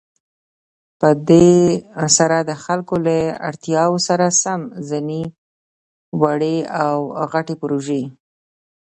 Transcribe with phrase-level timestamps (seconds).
[0.99, 1.51] په دې
[2.17, 3.17] سره د خلكو له
[3.49, 5.21] اړتياوو سره سم ځينې
[6.21, 6.95] وړې او
[7.31, 8.03] غټې پروژې